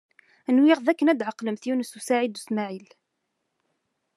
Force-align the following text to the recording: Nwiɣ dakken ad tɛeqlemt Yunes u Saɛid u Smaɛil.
Nwiɣ 0.55 0.79
dakken 0.85 1.11
ad 1.11 1.19
tɛeqlemt 1.19 1.67
Yunes 1.67 1.95
u 1.97 1.99
Saɛid 2.01 2.39
u 2.39 2.41
Smaɛil. 2.45 2.87